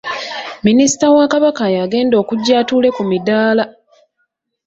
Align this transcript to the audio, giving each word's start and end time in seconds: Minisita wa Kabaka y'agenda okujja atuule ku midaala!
Minisita 0.65 1.05
wa 1.17 1.25
Kabaka 1.33 1.63
y'agenda 1.75 2.15
okujja 2.21 2.53
atuule 2.61 2.89
ku 2.95 3.03
midaala! 3.11 3.65